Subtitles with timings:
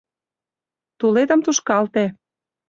[0.99, 2.03] Тулетым тушкалте.